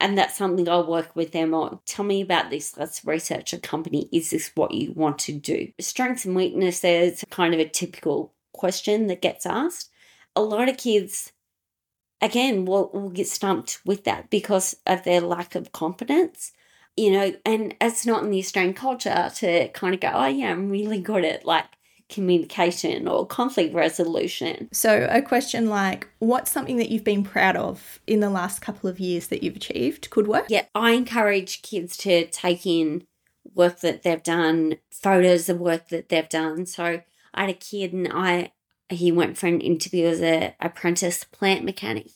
And 0.00 0.18
that's 0.18 0.36
something 0.36 0.68
I'll 0.68 0.86
work 0.86 1.14
with 1.14 1.32
them 1.32 1.54
on. 1.54 1.78
Tell 1.84 2.04
me 2.04 2.20
about 2.20 2.50
this. 2.50 2.76
Let's 2.76 3.04
research 3.04 3.52
a 3.52 3.58
company. 3.58 4.08
Is 4.12 4.30
this 4.30 4.50
what 4.54 4.72
you 4.72 4.92
want 4.92 5.18
to 5.20 5.32
do? 5.32 5.72
Strengths 5.80 6.24
and 6.24 6.34
weaknesses, 6.34 7.24
kind 7.30 7.54
of 7.54 7.60
a 7.60 7.68
typical 7.68 8.32
question 8.52 9.06
that 9.06 9.22
gets 9.22 9.46
asked 9.46 9.90
a 10.38 10.40
lot 10.40 10.68
of 10.68 10.76
kids, 10.76 11.32
again, 12.20 12.64
will, 12.64 12.90
will 12.92 13.10
get 13.10 13.28
stumped 13.28 13.80
with 13.84 14.04
that 14.04 14.30
because 14.30 14.76
of 14.86 15.04
their 15.04 15.20
lack 15.20 15.54
of 15.54 15.72
confidence. 15.72 16.52
You 16.96 17.12
know, 17.12 17.34
and 17.44 17.76
it's 17.80 18.06
not 18.06 18.24
in 18.24 18.30
the 18.30 18.40
Australian 18.40 18.74
culture 18.74 19.30
to 19.36 19.68
kind 19.68 19.94
of 19.94 20.00
go, 20.00 20.10
oh, 20.12 20.26
yeah, 20.26 20.50
I'm 20.50 20.68
really 20.68 21.00
good 21.00 21.24
at 21.24 21.44
like 21.44 21.66
communication 22.08 23.06
or 23.06 23.26
conflict 23.26 23.74
resolution. 23.74 24.68
So, 24.72 25.06
a 25.10 25.22
question 25.22 25.68
like, 25.68 26.08
what's 26.18 26.50
something 26.50 26.76
that 26.78 26.90
you've 26.90 27.04
been 27.04 27.22
proud 27.22 27.56
of 27.56 28.00
in 28.06 28.20
the 28.20 28.30
last 28.30 28.60
couple 28.60 28.90
of 28.90 28.98
years 28.98 29.28
that 29.28 29.42
you've 29.42 29.56
achieved 29.56 30.10
could 30.10 30.26
work? 30.26 30.46
Yeah, 30.48 30.64
I 30.74 30.92
encourage 30.92 31.62
kids 31.62 31.96
to 31.98 32.26
take 32.26 32.66
in 32.66 33.06
work 33.54 33.80
that 33.80 34.02
they've 34.02 34.22
done, 34.22 34.76
photos 34.90 35.48
of 35.48 35.60
work 35.60 35.88
that 35.88 36.08
they've 36.08 36.28
done. 36.28 36.66
So, 36.66 37.02
I 37.34 37.40
had 37.42 37.50
a 37.50 37.54
kid 37.54 37.92
and 37.92 38.08
I 38.12 38.52
he 38.88 39.12
went 39.12 39.36
for 39.36 39.46
an 39.46 39.60
interview 39.60 40.06
as 40.06 40.20
an 40.20 40.52
apprentice 40.60 41.24
plant 41.24 41.64
mechanic. 41.64 42.08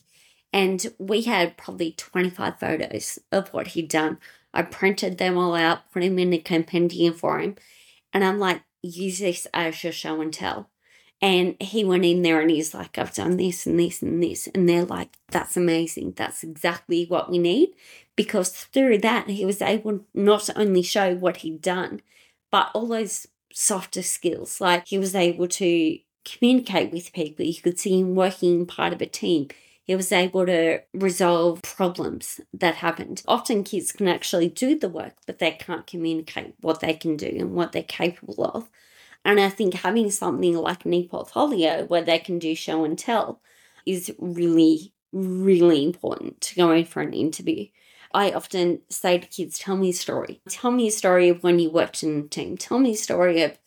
And 0.52 0.86
we 0.98 1.22
had 1.22 1.56
probably 1.56 1.92
25 1.92 2.58
photos 2.58 3.18
of 3.30 3.48
what 3.48 3.68
he'd 3.68 3.88
done. 3.88 4.18
I 4.52 4.62
printed 4.62 5.18
them 5.18 5.38
all 5.38 5.54
out, 5.54 5.90
put 5.92 6.02
them 6.02 6.18
in 6.18 6.32
a 6.32 6.38
compendium 6.38 7.14
for 7.14 7.40
him. 7.40 7.56
And 8.12 8.22
I'm 8.22 8.38
like, 8.38 8.62
use 8.82 9.20
this 9.20 9.46
as 9.54 9.82
your 9.82 9.92
show 9.92 10.20
and 10.20 10.32
tell. 10.32 10.68
And 11.22 11.56
he 11.60 11.84
went 11.84 12.04
in 12.04 12.22
there 12.22 12.40
and 12.40 12.50
he's 12.50 12.74
like, 12.74 12.98
I've 12.98 13.14
done 13.14 13.36
this 13.36 13.64
and 13.64 13.78
this 13.78 14.02
and 14.02 14.22
this. 14.22 14.48
And 14.48 14.68
they're 14.68 14.84
like, 14.84 15.16
that's 15.28 15.56
amazing. 15.56 16.14
That's 16.16 16.42
exactly 16.42 17.06
what 17.06 17.30
we 17.30 17.38
need. 17.38 17.70
Because 18.16 18.50
through 18.50 18.98
that, 18.98 19.28
he 19.28 19.46
was 19.46 19.62
able 19.62 20.00
not 20.12 20.50
only 20.56 20.82
show 20.82 21.14
what 21.14 21.38
he'd 21.38 21.62
done, 21.62 22.02
but 22.50 22.70
all 22.74 22.88
those 22.88 23.28
softer 23.52 24.02
skills. 24.02 24.60
Like 24.60 24.88
he 24.88 24.98
was 24.98 25.14
able 25.14 25.46
to 25.46 25.98
communicate 26.24 26.92
with 26.92 27.12
people. 27.12 27.44
You 27.44 27.60
could 27.60 27.78
see 27.78 28.00
him 28.00 28.14
working 28.14 28.66
part 28.66 28.92
of 28.92 29.00
a 29.00 29.06
team. 29.06 29.48
He 29.84 29.96
was 29.96 30.12
able 30.12 30.46
to 30.46 30.80
resolve 30.94 31.62
problems 31.62 32.40
that 32.54 32.76
happened. 32.76 33.22
Often 33.26 33.64
kids 33.64 33.90
can 33.92 34.06
actually 34.06 34.48
do 34.48 34.78
the 34.78 34.88
work, 34.88 35.14
but 35.26 35.38
they 35.38 35.50
can't 35.50 35.86
communicate 35.86 36.54
what 36.60 36.80
they 36.80 36.94
can 36.94 37.16
do 37.16 37.26
and 37.26 37.54
what 37.54 37.72
they're 37.72 37.82
capable 37.82 38.44
of. 38.44 38.70
And 39.24 39.40
I 39.40 39.48
think 39.48 39.74
having 39.74 40.10
something 40.10 40.56
like 40.56 40.84
an 40.84 40.94
e-portfolio 40.94 41.84
where 41.84 42.02
they 42.02 42.18
can 42.18 42.38
do 42.38 42.54
show 42.54 42.84
and 42.84 42.98
tell 42.98 43.40
is 43.84 44.12
really, 44.18 44.92
really 45.12 45.84
important 45.84 46.40
to 46.42 46.54
go 46.54 46.70
in 46.70 46.84
for 46.84 47.00
an 47.02 47.12
interview. 47.12 47.66
I 48.14 48.30
often 48.32 48.82
say 48.88 49.18
to 49.18 49.26
kids, 49.26 49.58
tell 49.58 49.76
me 49.76 49.88
a 49.90 49.94
story. 49.94 50.40
Tell 50.48 50.70
me 50.70 50.88
a 50.88 50.92
story 50.92 51.28
of 51.28 51.42
when 51.42 51.58
you 51.58 51.70
worked 51.70 52.02
in 52.02 52.18
a 52.18 52.28
team. 52.28 52.56
Tell 52.56 52.78
me 52.78 52.92
a 52.92 52.96
story 52.96 53.42
of 53.42 53.58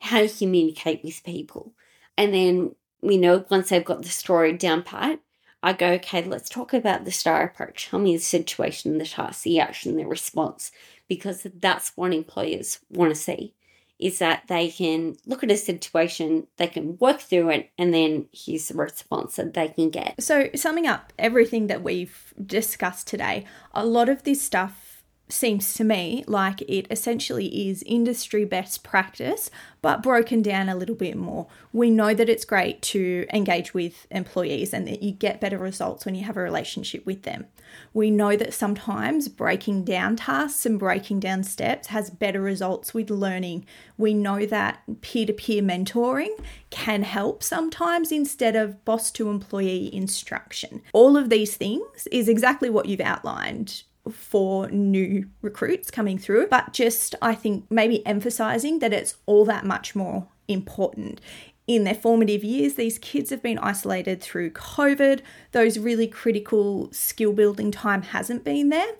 how 0.00 0.20
you 0.20 0.28
communicate 0.28 1.04
with 1.04 1.22
people. 1.24 1.74
And 2.16 2.34
then, 2.34 2.74
you 3.02 3.18
know, 3.18 3.44
once 3.50 3.68
they've 3.70 3.84
got 3.84 4.02
the 4.02 4.08
story 4.08 4.52
down 4.52 4.82
pat, 4.82 5.20
I 5.62 5.72
go, 5.72 5.92
okay, 5.92 6.24
let's 6.24 6.48
talk 6.48 6.72
about 6.72 7.04
the 7.04 7.12
star 7.12 7.44
approach. 7.44 7.88
Tell 7.88 8.00
me 8.00 8.16
the 8.16 8.22
situation, 8.22 8.98
the 8.98 9.06
task, 9.06 9.44
the 9.44 9.60
action, 9.60 9.96
the 9.96 10.04
response, 10.04 10.72
because 11.08 11.46
that's 11.54 11.92
what 11.94 12.12
employers 12.12 12.80
want 12.90 13.10
to 13.10 13.20
see 13.20 13.54
is 14.02 14.18
that 14.18 14.42
they 14.48 14.68
can 14.68 15.16
look 15.26 15.44
at 15.44 15.50
a 15.50 15.56
situation, 15.56 16.46
they 16.56 16.66
can 16.66 16.98
work 16.98 17.20
through 17.20 17.48
it, 17.50 17.70
and 17.78 17.94
then 17.94 18.26
here's 18.32 18.66
the 18.66 18.74
response 18.74 19.36
that 19.36 19.54
they 19.54 19.68
can 19.68 19.90
get. 19.90 20.20
So, 20.20 20.48
summing 20.56 20.88
up 20.88 21.12
everything 21.18 21.68
that 21.68 21.84
we've 21.84 22.34
discussed 22.44 23.06
today, 23.06 23.44
a 23.72 23.86
lot 23.86 24.08
of 24.08 24.24
this 24.24 24.42
stuff 24.42 24.91
seems 25.32 25.74
to 25.74 25.84
me 25.84 26.24
like 26.26 26.62
it 26.62 26.86
essentially 26.90 27.68
is 27.68 27.82
industry 27.84 28.44
best 28.44 28.82
practice, 28.84 29.50
but 29.80 30.02
broken 30.02 30.42
down 30.42 30.68
a 30.68 30.76
little 30.76 30.94
bit 30.94 31.16
more. 31.16 31.48
We 31.72 31.90
know 31.90 32.14
that 32.14 32.28
it's 32.28 32.44
great 32.44 32.82
to 32.82 33.26
engage 33.32 33.74
with 33.74 34.06
employees 34.10 34.72
and 34.72 34.86
that 34.86 35.02
you 35.02 35.12
get 35.12 35.40
better 35.40 35.58
results 35.58 36.04
when 36.04 36.14
you 36.14 36.24
have 36.24 36.36
a 36.36 36.42
relationship 36.42 37.04
with 37.04 37.22
them. 37.22 37.46
We 37.94 38.10
know 38.10 38.36
that 38.36 38.54
sometimes 38.54 39.28
breaking 39.28 39.84
down 39.84 40.16
tasks 40.16 40.66
and 40.66 40.78
breaking 40.78 41.20
down 41.20 41.42
steps 41.44 41.88
has 41.88 42.10
better 42.10 42.40
results 42.40 42.92
with 42.92 43.10
learning. 43.10 43.66
We 43.96 44.14
know 44.14 44.46
that 44.46 44.82
peer 45.00 45.26
to 45.26 45.32
peer 45.32 45.62
mentoring 45.62 46.36
can 46.70 47.02
help 47.02 47.42
sometimes 47.42 48.12
instead 48.12 48.56
of 48.56 48.84
boss 48.84 49.10
to 49.12 49.30
employee 49.30 49.94
instruction. 49.94 50.82
All 50.92 51.16
of 51.16 51.30
these 51.30 51.56
things 51.56 52.06
is 52.10 52.28
exactly 52.28 52.70
what 52.70 52.86
you've 52.86 53.00
outlined 53.00 53.82
for 54.10 54.68
new 54.70 55.28
recruits 55.42 55.90
coming 55.90 56.18
through, 56.18 56.48
but 56.48 56.72
just 56.72 57.14
I 57.22 57.34
think 57.34 57.64
maybe 57.70 58.04
emphasizing 58.06 58.80
that 58.80 58.92
it's 58.92 59.16
all 59.26 59.44
that 59.44 59.64
much 59.64 59.94
more 59.94 60.26
important. 60.48 61.20
In 61.68 61.84
their 61.84 61.94
formative 61.94 62.42
years, 62.42 62.74
these 62.74 62.98
kids 62.98 63.30
have 63.30 63.42
been 63.42 63.58
isolated 63.58 64.20
through 64.20 64.50
COVID. 64.50 65.20
Those 65.52 65.78
really 65.78 66.08
critical 66.08 66.92
skill 66.92 67.32
building 67.32 67.70
time 67.70 68.02
hasn't 68.02 68.42
been 68.42 68.70
there. 68.70 68.94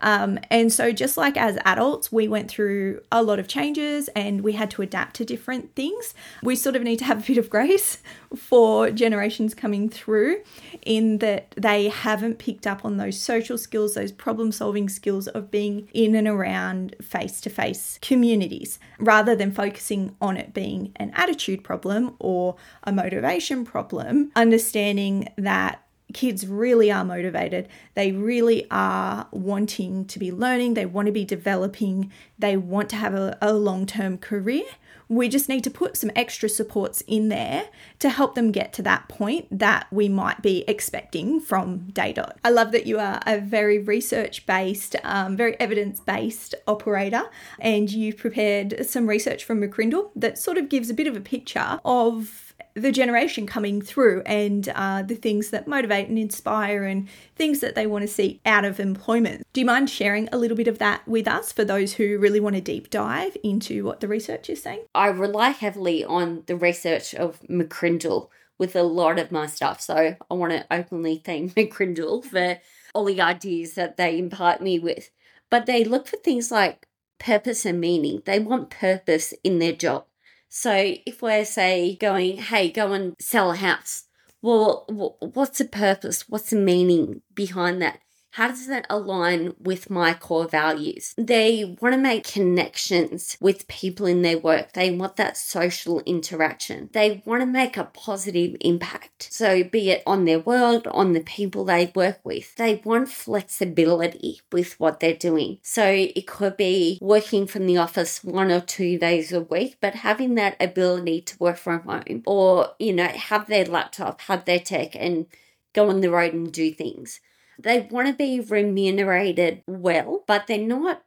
Um, 0.00 0.38
and 0.50 0.72
so, 0.72 0.92
just 0.92 1.16
like 1.16 1.36
as 1.36 1.58
adults, 1.64 2.12
we 2.12 2.28
went 2.28 2.50
through 2.50 3.00
a 3.10 3.22
lot 3.22 3.38
of 3.38 3.48
changes 3.48 4.08
and 4.08 4.42
we 4.42 4.52
had 4.52 4.70
to 4.72 4.82
adapt 4.82 5.16
to 5.16 5.24
different 5.24 5.74
things. 5.74 6.14
We 6.42 6.56
sort 6.56 6.76
of 6.76 6.82
need 6.82 6.98
to 6.98 7.04
have 7.04 7.24
a 7.24 7.26
bit 7.26 7.38
of 7.38 7.50
grace 7.50 7.98
for 8.36 8.90
generations 8.90 9.54
coming 9.54 9.88
through 9.88 10.42
in 10.82 11.18
that 11.18 11.54
they 11.56 11.88
haven't 11.88 12.38
picked 12.38 12.66
up 12.66 12.84
on 12.84 12.96
those 12.96 13.18
social 13.18 13.58
skills, 13.58 13.94
those 13.94 14.12
problem 14.12 14.52
solving 14.52 14.88
skills 14.88 15.28
of 15.28 15.50
being 15.50 15.88
in 15.92 16.14
and 16.14 16.28
around 16.28 16.94
face 17.02 17.40
to 17.40 17.50
face 17.50 17.98
communities 18.02 18.78
rather 18.98 19.34
than 19.34 19.52
focusing 19.52 20.14
on 20.20 20.36
it 20.36 20.52
being 20.52 20.92
an 20.96 21.12
attitude 21.14 21.64
problem 21.64 22.14
or 22.18 22.56
a 22.84 22.92
motivation 22.92 23.64
problem, 23.64 24.30
understanding 24.36 25.28
that 25.36 25.82
kids 26.12 26.46
really 26.46 26.90
are 26.90 27.04
motivated. 27.04 27.68
They 27.94 28.12
really 28.12 28.66
are 28.70 29.26
wanting 29.30 30.06
to 30.06 30.18
be 30.18 30.32
learning, 30.32 30.74
they 30.74 30.86
want 30.86 31.06
to 31.06 31.12
be 31.12 31.24
developing, 31.24 32.12
they 32.38 32.56
want 32.56 32.88
to 32.90 32.96
have 32.96 33.14
a, 33.14 33.36
a 33.40 33.52
long 33.52 33.86
term 33.86 34.18
career. 34.18 34.64
We 35.10 35.30
just 35.30 35.48
need 35.48 35.64
to 35.64 35.70
put 35.70 35.96
some 35.96 36.10
extra 36.14 36.50
supports 36.50 37.02
in 37.06 37.30
there 37.30 37.70
to 37.98 38.10
help 38.10 38.34
them 38.34 38.52
get 38.52 38.74
to 38.74 38.82
that 38.82 39.08
point 39.08 39.46
that 39.58 39.86
we 39.90 40.06
might 40.06 40.42
be 40.42 40.64
expecting 40.68 41.40
from 41.40 41.88
day 41.92 42.12
dot. 42.12 42.38
I 42.44 42.50
love 42.50 42.72
that 42.72 42.86
you 42.86 42.98
are 42.98 43.18
a 43.26 43.40
very 43.40 43.78
research 43.78 44.44
based, 44.44 44.96
um, 45.04 45.34
very 45.34 45.58
evidence 45.58 46.00
based 46.00 46.54
operator, 46.66 47.22
and 47.58 47.90
you've 47.90 48.18
prepared 48.18 48.86
some 48.86 49.08
research 49.08 49.44
from 49.44 49.62
McCrindle 49.62 50.10
that 50.14 50.36
sort 50.36 50.58
of 50.58 50.68
gives 50.68 50.90
a 50.90 50.94
bit 50.94 51.06
of 51.06 51.16
a 51.16 51.20
picture 51.20 51.80
of 51.86 52.47
the 52.78 52.92
generation 52.92 53.46
coming 53.46 53.80
through 53.82 54.22
and 54.26 54.68
uh, 54.74 55.02
the 55.02 55.14
things 55.14 55.50
that 55.50 55.66
motivate 55.66 56.08
and 56.08 56.18
inspire 56.18 56.84
and 56.84 57.08
things 57.36 57.60
that 57.60 57.74
they 57.74 57.86
want 57.86 58.02
to 58.02 58.08
see 58.08 58.40
out 58.44 58.64
of 58.64 58.80
employment. 58.80 59.46
Do 59.52 59.60
you 59.60 59.66
mind 59.66 59.90
sharing 59.90 60.28
a 60.30 60.38
little 60.38 60.56
bit 60.56 60.68
of 60.68 60.78
that 60.78 61.06
with 61.06 61.28
us 61.28 61.52
for 61.52 61.64
those 61.64 61.94
who 61.94 62.18
really 62.18 62.40
want 62.40 62.56
to 62.56 62.62
deep 62.62 62.90
dive 62.90 63.36
into 63.42 63.84
what 63.84 64.00
the 64.00 64.08
research 64.08 64.50
is 64.50 64.62
saying? 64.62 64.84
I 64.94 65.08
rely 65.08 65.50
heavily 65.50 66.04
on 66.04 66.44
the 66.46 66.56
research 66.56 67.14
of 67.14 67.40
McCrindle 67.42 68.28
with 68.58 68.74
a 68.74 68.82
lot 68.82 69.18
of 69.18 69.32
my 69.32 69.46
stuff. 69.46 69.80
So 69.80 70.16
I 70.30 70.34
want 70.34 70.52
to 70.52 70.66
openly 70.70 71.22
thank 71.24 71.54
McCrindle 71.56 72.24
for 72.24 72.58
all 72.94 73.04
the 73.04 73.20
ideas 73.20 73.74
that 73.74 73.96
they 73.96 74.18
impart 74.18 74.60
me 74.60 74.78
with. 74.78 75.10
But 75.50 75.66
they 75.66 75.84
look 75.84 76.06
for 76.06 76.16
things 76.16 76.50
like 76.50 76.86
purpose 77.18 77.64
and 77.64 77.80
meaning. 77.80 78.22
They 78.24 78.38
want 78.38 78.70
purpose 78.70 79.32
in 79.44 79.58
their 79.58 79.72
job. 79.72 80.04
So 80.48 80.94
if 81.06 81.22
we're, 81.22 81.44
say, 81.44 81.96
going, 81.96 82.38
hey, 82.38 82.70
go 82.70 82.92
and 82.92 83.14
sell 83.20 83.52
a 83.52 83.56
house, 83.56 84.04
well, 84.40 84.86
what's 85.20 85.58
the 85.58 85.64
purpose? 85.64 86.28
What's 86.28 86.50
the 86.50 86.56
meaning 86.56 87.22
behind 87.34 87.82
that? 87.82 88.00
How 88.32 88.48
does 88.48 88.66
that 88.66 88.86
align 88.90 89.54
with 89.58 89.90
my 89.90 90.14
core 90.14 90.46
values? 90.46 91.14
They 91.16 91.76
want 91.80 91.94
to 91.94 92.00
make 92.00 92.24
connections 92.24 93.36
with 93.40 93.66
people 93.68 94.06
in 94.06 94.22
their 94.22 94.38
work. 94.38 94.74
They 94.74 94.90
want 94.90 95.16
that 95.16 95.36
social 95.36 96.00
interaction. 96.00 96.90
They 96.92 97.22
want 97.24 97.42
to 97.42 97.46
make 97.46 97.76
a 97.76 97.84
positive 97.84 98.56
impact. 98.60 99.28
So, 99.32 99.64
be 99.64 99.90
it 99.90 100.02
on 100.06 100.24
their 100.24 100.38
world, 100.38 100.86
on 100.88 101.14
the 101.14 101.20
people 101.20 101.64
they 101.64 101.90
work 101.94 102.20
with, 102.22 102.54
they 102.56 102.80
want 102.84 103.08
flexibility 103.08 104.40
with 104.52 104.78
what 104.78 105.00
they're 105.00 105.14
doing. 105.14 105.58
So, 105.62 105.84
it 105.84 106.26
could 106.26 106.56
be 106.56 106.98
working 107.00 107.46
from 107.46 107.66
the 107.66 107.78
office 107.78 108.22
one 108.22 108.52
or 108.52 108.60
two 108.60 108.98
days 108.98 109.32
a 109.32 109.40
week, 109.40 109.78
but 109.80 109.94
having 109.94 110.34
that 110.36 110.56
ability 110.60 111.22
to 111.22 111.36
work 111.38 111.56
from 111.56 111.80
home 111.80 112.22
or, 112.26 112.68
you 112.78 112.92
know, 112.92 113.08
have 113.08 113.46
their 113.48 113.64
laptop, 113.64 114.20
have 114.22 114.44
their 114.44 114.60
tech, 114.60 114.94
and 114.94 115.26
go 115.72 115.88
on 115.88 116.00
the 116.00 116.10
road 116.10 116.34
and 116.34 116.52
do 116.52 116.72
things. 116.72 117.20
They 117.58 117.80
want 117.90 118.08
to 118.08 118.14
be 118.14 118.40
remunerated 118.40 119.62
well, 119.66 120.24
but 120.26 120.46
they're 120.46 120.58
not 120.58 121.02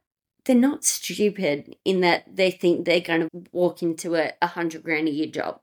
they're 0.46 0.56
not 0.56 0.84
stupid 0.84 1.76
in 1.86 2.02
that 2.02 2.36
they 2.36 2.50
think 2.50 2.86
they're 2.86 3.00
going 3.00 3.22
to 3.22 3.44
walk 3.52 3.84
into 3.84 4.16
a, 4.16 4.48
hundred 4.48 4.84
grand 4.84 5.08
a 5.08 5.12
year 5.12 5.28
job. 5.28 5.62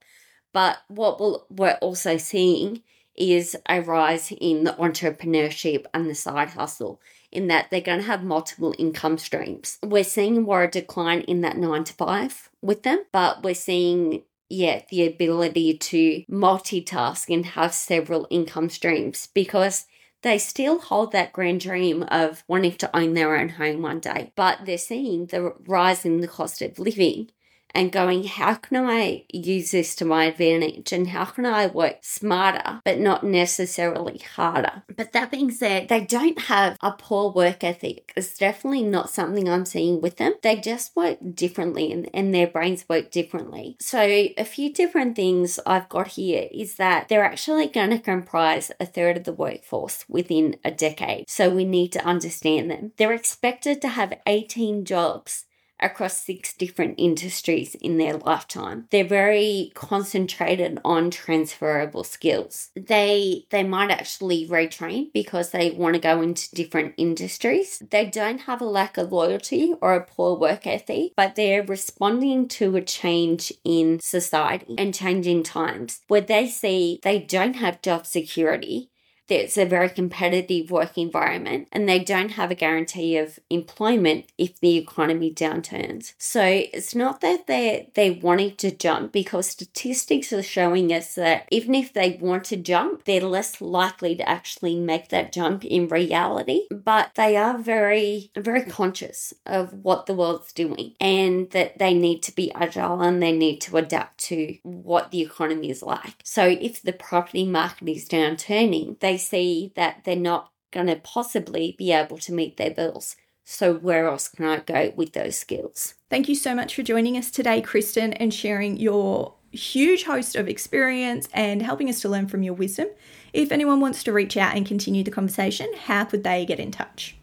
But 0.53 0.79
what 0.89 1.51
we're 1.51 1.79
also 1.81 2.17
seeing 2.17 2.83
is 3.17 3.57
a 3.69 3.81
rise 3.81 4.33
in 4.41 4.63
the 4.63 4.73
entrepreneurship 4.75 5.87
and 5.93 6.09
the 6.09 6.15
side 6.15 6.51
hustle 6.51 7.01
in 7.33 7.49
that 7.49 7.67
they're 7.71 7.81
going 7.81 7.99
to 7.99 8.07
have 8.07 8.23
multiple 8.23 8.75
income 8.79 9.19
streams. 9.19 9.79
We're 9.83 10.05
seeing 10.05 10.43
more 10.43 10.63
a 10.63 10.71
decline 10.71 11.23
in 11.23 11.41
that 11.43 11.59
nine 11.59 11.85
to 11.85 11.93
five 11.93 12.49
with 12.63 12.85
them, 12.85 13.05
but 13.13 13.43
we're 13.43 13.55
seeing 13.55 14.23
yeah, 14.51 14.83
the 14.89 15.07
ability 15.07 15.77
to 15.77 16.25
multitask 16.31 17.33
and 17.33 17.45
have 17.45 17.75
several 17.75 18.27
income 18.31 18.71
streams 18.71 19.29
because 19.35 19.85
they 20.23 20.39
still 20.39 20.81
hold 20.81 21.13
that 21.13 21.33
grand 21.33 21.61
dream 21.61 22.03
of 22.05 22.43
wanting 22.49 22.73
to 22.73 22.97
own 22.97 23.15
their 23.15 23.37
own 23.37 23.51
home 23.51 23.83
one 23.83 24.01
day, 24.01 24.33
but 24.37 24.65
they're 24.65 24.79
seeing 24.79 25.27
the 25.27 25.55
rise 25.67 26.05
in 26.05 26.21
the 26.21 26.29
cost 26.29 26.61
of 26.63 26.79
living 26.79 27.31
and 27.75 27.93
going, 27.93 28.25
how 28.25 28.55
can 28.55 28.77
I 28.77 29.25
use 29.33 29.71
this 29.71 29.95
to 29.97 30.05
my 30.05 30.25
advantage 30.25 30.93
and 30.93 31.09
how 31.09 31.25
can 31.27 31.47
I 31.47 31.67
work 31.67 31.99
smarter 32.03 32.81
but 32.85 32.99
not 32.99 33.25
necessarily 33.25 34.19
harder? 34.19 34.83
But 34.95 35.13
that 35.13 35.31
being 35.31 35.51
said, 35.51 35.89
they 35.89 36.05
don't 36.05 36.39
have 36.43 36.77
a 36.83 36.93
poor 36.93 37.31
work 37.31 37.63
ethic. 37.63 38.13
It's 38.17 38.39
definitely 38.39 38.83
not 38.83 39.11
something 39.11 39.49
I'm 39.49 39.65
seeing 39.65 40.01
with 40.01 40.17
them. 40.17 40.35
They 40.43 40.57
just 40.57 40.97
work 40.97 41.19
differently 41.35 41.93
and, 41.93 42.09
and 42.13 42.35
their 42.35 42.47
brains 42.47 42.85
work 42.89 43.11
differently. 43.11 43.77
So, 43.81 44.01
a 44.01 44.45
few 44.45 44.73
different 44.73 45.17
things 45.17 45.59
I've 45.67 45.89
got 45.89 46.09
here 46.09 46.49
is 46.53 46.77
that 46.77 47.09
they're 47.09 47.25
actually 47.25 47.69
going 47.69 47.91
to 47.91 47.99
comprise 47.99 48.71
a 48.81 48.87
third 48.87 49.17
of 49.17 49.25
the 49.25 49.33
workforce 49.33 50.05
within 50.09 50.57
a 50.65 50.71
decade. 50.71 51.29
So, 51.29 51.51
we 51.51 51.65
need 51.65 51.93
to 51.93 52.05
understand 52.05 52.71
them. 52.71 52.93
They're 52.97 53.13
expected 53.13 53.81
to 53.83 53.89
have 53.89 54.19
18 54.27 54.85
jobs 54.85 55.45
across 55.81 56.23
six 56.23 56.53
different 56.53 56.95
industries 56.99 57.75
in 57.77 57.99
their 57.99 58.17
lifetime. 58.17 58.87
They're 58.91 59.05
very 59.05 59.73
concentrated 59.75 60.79
on 60.85 61.11
transferable 61.11 62.05
skills. 62.05 62.71
They 62.75 63.47
they 63.51 63.63
might 63.63 63.91
actually 63.91 64.47
retrain 64.49 65.13
because 65.13 65.51
they 65.51 65.71
want 65.71 65.95
to 65.95 66.01
go 66.01 66.21
into 66.23 66.55
different 66.55 66.95
industries. 66.97 67.83
They 67.91 68.07
don't 68.07 68.43
have 68.43 68.61
a 68.61 68.67
lack 68.67 68.99
of 68.99 69.13
loyalty 69.13 69.75
or 69.81 69.95
a 69.95 70.05
poor 70.05 70.37
work 70.37 70.67
ethic, 70.67 71.13
but 71.17 71.35
they're 71.35 71.63
responding 71.63 72.49
to 72.49 72.77
a 72.77 72.83
change 72.83 73.53
in 73.65 74.01
society 74.01 74.75
and 74.79 74.95
changing 74.95 75.43
times 75.43 76.01
where 76.09 76.21
they 76.21 76.49
see 76.49 77.01
they 77.03 77.19
don't 77.19 77.57
have 77.57 77.83
job 77.83 78.07
security 78.07 78.91
it's 79.29 79.57
a 79.57 79.65
very 79.65 79.89
competitive 79.89 80.71
work 80.71 80.97
environment 80.97 81.69
and 81.73 81.89
they 81.89 81.99
don't 81.99 82.31
have 82.31 82.51
a 82.51 82.55
guarantee 82.55 83.17
of 83.17 83.39
employment 83.51 84.27
if 84.39 84.59
the 84.61 84.77
economy 84.77 85.33
downturns. 85.33 86.15
So 86.19 86.43
it's 86.45 86.95
not 86.95 87.21
that 87.21 87.47
they're 87.47 87.87
they 87.95 88.11
wanting 88.11 88.57
to 88.57 88.71
jump 88.71 89.13
because 89.13 89.49
statistics 89.49 90.33
are 90.33 90.43
showing 90.43 90.93
us 90.93 91.15
that 91.15 91.47
even 91.51 91.75
if 91.75 91.93
they 91.93 92.19
want 92.21 92.45
to 92.45 92.57
jump, 92.57 93.05
they're 93.05 93.21
less 93.21 93.61
likely 93.61 94.17
to 94.17 94.29
actually 94.29 94.77
make 94.77 95.09
that 95.09 95.33
jump 95.33 95.65
in 95.65 95.89
reality. 95.89 96.67
But 96.71 97.13
they 97.15 97.37
are 97.37 97.59
very 97.59 98.31
very 98.37 98.63
conscious 98.63 99.35
of 99.47 99.73
what 99.85 100.07
the 100.07 100.15
world's 100.15 100.53
doing 100.53 100.95
and 101.01 101.51
that 101.51 101.79
they 101.79 101.95
need 101.95 102.23
to 102.25 102.35
be 102.35 102.53
agile 102.53 103.01
and 103.01 103.23
they 103.23 103.33
need 103.33 103.61
to 103.63 103.77
adapt 103.77 104.19
to 104.19 104.57
what 104.63 105.11
the 105.11 105.23
economy 105.23 105.71
is 105.71 105.83
like. 105.83 106.15
So 106.25 106.45
if 106.47 106.83
the 106.83 106.93
property 106.93 107.45
market 107.45 107.89
is 107.89 108.09
downturning, 108.09 108.99
they 109.19 109.25
see 109.25 109.73
that 109.75 110.05
they're 110.05 110.17
not 110.17 110.53
going 110.71 110.87
to 110.87 110.97
possibly 110.97 111.75
be 111.79 111.93
able 111.93 112.19
to 112.19 112.33
meet 112.33 112.57
their 112.57 112.71
bills. 112.71 113.17
So, 113.45 113.75
where 113.75 114.07
else 114.07 114.29
can 114.29 114.45
I 114.45 114.59
go 114.59 114.93
with 114.95 115.15
those 115.15 115.37
skills? 115.37 115.95
Thank 116.11 116.29
you 116.29 116.35
so 116.35 116.55
much 116.55 116.75
for 116.75 116.83
joining 116.83 117.17
us 117.17 117.31
today, 117.31 117.63
Kristin, 117.63 118.15
and 118.21 118.33
sharing 118.33 118.77
your 118.77 119.35
huge 119.51 120.05
host 120.05 120.37
of 120.37 120.47
experience 120.47 121.29
and 121.33 121.63
helping 121.63 121.89
us 121.89 122.03
to 122.03 122.09
learn 122.11 122.29
from 122.29 122.43
your 122.43 122.53
wisdom. 122.53 122.89
If 123.33 123.51
anyone 123.51 123.81
wants 123.81 124.05
to 124.05 124.13
reach 124.13 124.37
out 124.37 124.55
and 124.55 124.67
continue 124.67 125.03
the 125.03 125.11
conversation, 125.11 125.71
how 125.87 126.05
could 126.05 126.25
they 126.25 126.45
get 126.45 126.61
in 126.61 126.71
touch? 126.71 127.17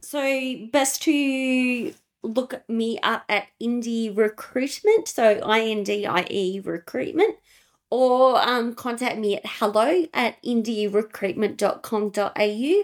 So, 0.00 0.68
best 0.70 1.02
to 1.02 1.92
look 2.22 2.62
me 2.68 3.00
up 3.02 3.24
at 3.28 3.48
Indie 3.60 4.16
Recruitment. 4.16 5.08
So, 5.08 5.40
I 5.44 5.62
N 5.62 5.82
D 5.82 6.06
I 6.06 6.24
E 6.30 6.60
Recruitment 6.64 7.36
or 7.90 8.40
um, 8.40 8.74
contact 8.74 9.18
me 9.18 9.36
at 9.36 9.42
hello 9.44 10.06
at 10.12 10.42
indierecruitment.com.au 10.42 12.82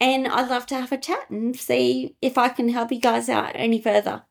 and 0.00 0.26
I'd 0.26 0.48
love 0.48 0.66
to 0.66 0.74
have 0.76 0.92
a 0.92 0.98
chat 0.98 1.30
and 1.30 1.54
see 1.54 2.16
if 2.22 2.38
I 2.38 2.48
can 2.48 2.70
help 2.70 2.90
you 2.90 3.00
guys 3.00 3.28
out 3.28 3.52
any 3.54 3.80
further. 3.80 4.24